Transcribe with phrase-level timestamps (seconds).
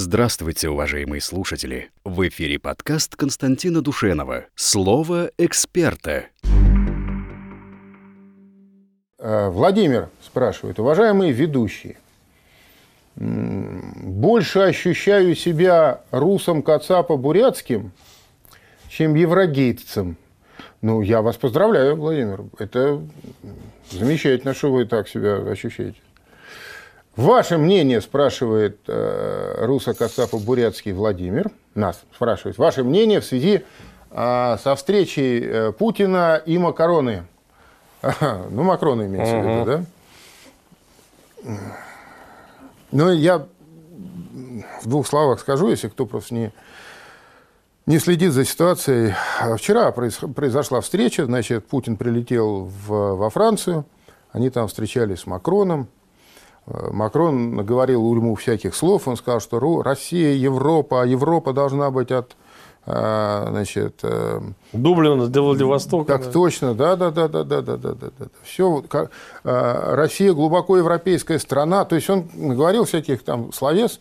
[0.00, 1.90] Здравствуйте, уважаемые слушатели!
[2.04, 6.26] В эфире подкаст Константина Душенова «Слово эксперта».
[9.18, 11.96] Э, Владимир спрашивает, уважаемые ведущие,
[13.16, 17.90] больше ощущаю себя русом Кацапа бурятским,
[18.88, 20.16] чем еврогейтцем.
[20.80, 22.44] Ну, я вас поздравляю, Владимир.
[22.60, 23.02] Это
[23.90, 25.98] замечательно, что вы так себя ощущаете.
[27.18, 33.64] Ваше мнение, спрашивает э, Руса Кацапа Бурятский Владимир, нас спрашивает, ваше мнение в связи
[34.12, 37.24] э, со встречей э, Путина и Макароны.
[38.02, 39.84] Ага, ну, Макрона имеется в виду,
[41.42, 41.56] да?
[42.92, 43.48] Ну, я
[44.82, 46.52] в двух словах скажу, если кто просто не,
[47.86, 49.14] не следит за ситуацией.
[49.56, 53.86] Вчера произошла встреча, значит, Путин прилетел в, во Францию,
[54.30, 55.88] они там встречались с Макроном.
[56.90, 62.36] Макрон говорил ему всяких слов, он сказал, что Россия, Европа, а Европа должна быть от
[62.90, 64.40] а, значит, э,
[64.72, 66.14] Дублина до Владивостока.
[66.14, 66.32] Так да.
[66.32, 68.26] точно, да, да, да, да, да, да, да, да, да.
[68.44, 69.10] Все, как,
[69.42, 71.84] Россия глубоко европейская страна.
[71.84, 74.00] То есть он говорил всяких там словес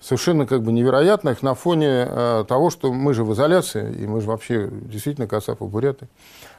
[0.00, 2.06] совершенно как бы невероятных на фоне
[2.48, 6.08] того, что мы же в изоляции, и мы же вообще действительно кацапы буряты.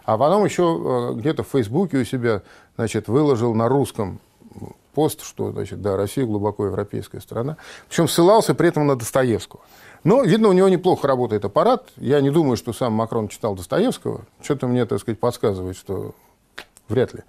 [0.05, 2.43] А потом еще где-то в Фейсбуке у себя,
[2.75, 4.19] значит, выложил на русском
[4.93, 7.57] пост, что, значит, да, Россия глубоко европейская страна.
[7.89, 9.61] Причем ссылался при этом на Достоевского.
[10.03, 11.89] Но, видно, у него неплохо работает аппарат.
[11.97, 14.21] Я не думаю, что сам Макрон читал Достоевского.
[14.41, 16.13] Что-то мне, так сказать, подсказывает, что
[16.89, 17.21] вряд ли.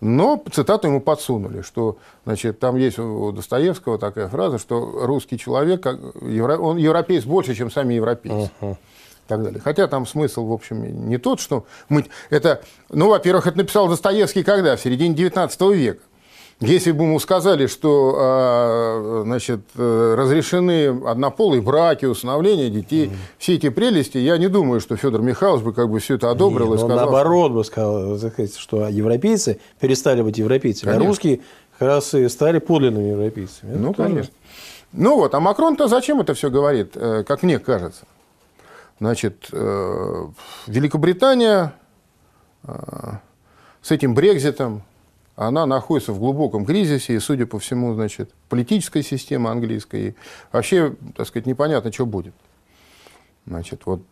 [0.00, 5.86] Но цитату ему подсунули, что значит, там есть у Достоевского такая фраза, что русский человек,
[5.86, 8.50] он европеец больше, чем сами европейцы.
[8.60, 8.76] Uh-huh.
[9.28, 9.60] так далее.
[9.60, 12.06] Хотя там смысл, в общем, не тот, что мы...
[12.30, 14.76] Это, ну, во-первых, это написал Достоевский когда?
[14.76, 16.02] В середине 19 века.
[16.62, 23.16] Если бы ему сказали, что а, значит, э, разрешены однополые браки, усыновление детей, mm.
[23.38, 26.68] все эти прелести, я не думаю, что Федор Михайлович бы как бы все это одобрил
[26.68, 26.96] Нет, и сказал.
[26.96, 28.18] Наоборот бы сказал,
[28.56, 31.06] что европейцы перестали быть европейцами, а конечно.
[31.06, 31.40] а русские
[31.78, 33.70] как раз и стали подлинными европейцами.
[33.72, 34.08] Это ну, тоже...
[34.08, 34.34] конечно.
[34.92, 38.04] Ну вот, а Макрон-то зачем это все говорит, э, как мне кажется?
[39.00, 40.26] Значит, э,
[40.68, 41.72] Великобритания
[42.64, 44.84] с этим Брекзитом,
[45.46, 50.14] она находится в глубоком кризисе, и, судя по всему, значит, политическая система английская, и
[50.52, 52.34] вообще, так сказать, непонятно, что будет.
[53.46, 54.02] Значит, вот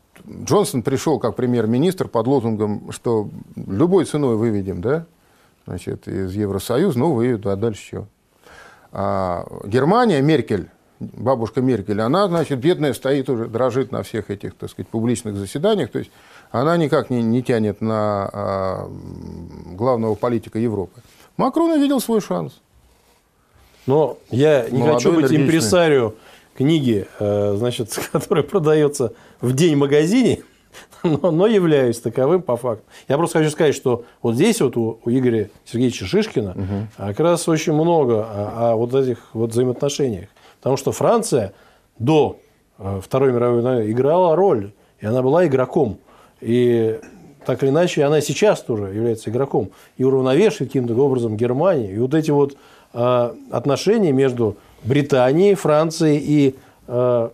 [0.45, 5.07] Джонсон пришел как премьер-министр под лозунгом, что любой ценой выведем, да,
[5.67, 8.07] значит, из Евросоюза, ну, выведут, а дальше что?
[8.93, 14.71] А Германия, Меркель, бабушка Меркель, она, значит, бедная стоит уже, дрожит на всех этих, так
[14.71, 16.11] сказать, публичных заседаниях, то есть
[16.51, 18.91] она никак не, не тянет на а,
[19.73, 21.01] главного политика Европы.
[21.41, 22.61] Макрон увидел свой шанс.
[23.87, 25.47] Но я не Молодой, хочу быть энергичный.
[25.47, 26.15] импресарио
[26.55, 30.43] книги, э, значит, которая продается в день в магазине,
[31.03, 32.85] но, но являюсь таковым по факту.
[33.09, 36.89] Я просто хочу сказать, что вот здесь вот у, у Игоря Сергеевича Шишкина угу.
[36.99, 40.29] как раз очень много о, о вот этих вот взаимоотношениях.
[40.59, 41.55] Потому что Франция
[41.99, 42.39] до
[42.79, 46.01] э, Второй мировой войны играла роль, и она была игроком.
[46.43, 47.01] И
[47.45, 51.95] так или иначе, она сейчас тоже является игроком и уравновешивает каким-то образом Германию.
[51.95, 52.57] И вот эти вот
[52.93, 56.55] э, отношения между Британией, Францией и
[56.87, 57.29] э,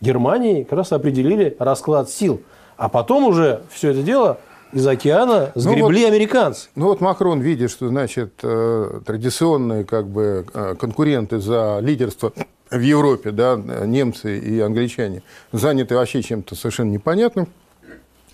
[0.00, 2.42] Германией как раз определили расклад сил.
[2.76, 4.38] А потом уже все это дело
[4.72, 6.68] из океана сгребли ну вот, американцы.
[6.74, 12.32] Ну вот Макрон видит, что значит э, традиционные как бы э, конкуренты за лидерство
[12.70, 15.22] в Европе, да, немцы и англичане,
[15.52, 17.48] заняты вообще чем-то совершенно непонятным.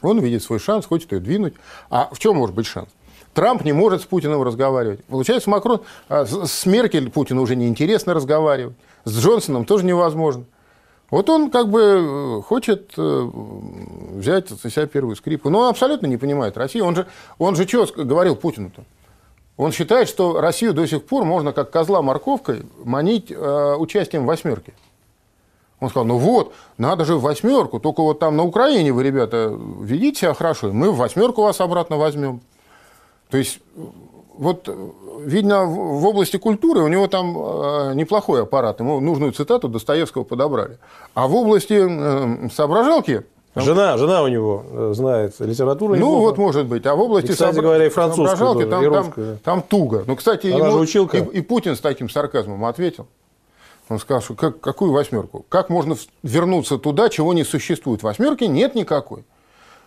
[0.02, 1.54] Он видит свой шанс, хочет ее двинуть.
[1.90, 2.88] А в чем может быть шанс?
[3.34, 5.04] Трамп не может с Путиным разговаривать.
[5.04, 8.76] Получается, Макрон а с Меркель Путину уже неинтересно разговаривать.
[9.04, 10.44] С Джонсоном тоже невозможно.
[11.10, 13.30] Вот он как бы э, хочет э,
[14.14, 15.50] взять на себя первую скрипку.
[15.50, 16.86] Но он абсолютно не понимает Россию.
[16.86, 17.06] Он же,
[17.38, 18.84] он же что говорил Путину-то?
[19.58, 24.26] Он считает, что Россию до сих пор можно как козла морковкой манить э, участием в
[24.26, 24.72] восьмерке.
[25.82, 29.52] Он сказал, ну вот, надо же в восьмерку, только вот там на Украине вы, ребята,
[29.80, 32.40] ведите себя хорошо, и мы в восьмерку вас обратно возьмем.
[33.30, 33.58] То есть,
[34.38, 34.68] вот,
[35.24, 40.78] видно, в области культуры у него там э, неплохой аппарат, ему нужную цитату Достоевского подобрали.
[41.14, 43.64] А в области соображалки там...
[43.64, 45.96] Жена, жена у него э, знает литературу.
[45.96, 46.86] Ну, вот может быть.
[46.86, 50.04] А в области и, кстати говоря, и соображалки там, там, там туго.
[50.06, 53.08] Ну, кстати, Она ему, и, и Путин с таким сарказмом ответил.
[53.92, 55.44] Он сказал, что как, какую восьмерку?
[55.48, 58.02] Как можно вернуться туда, чего не существует?
[58.02, 59.24] Восьмерки нет никакой.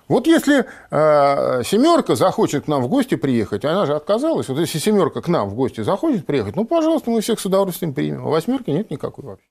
[0.07, 4.47] Вот если э, семерка захочет к нам в гости приехать, она же отказалась.
[4.47, 7.93] Вот если семерка к нам в гости захочет приехать, ну, пожалуйста, мы всех с удовольствием
[7.93, 8.27] примем.
[8.27, 9.45] А восьмерки нет никакой вообще.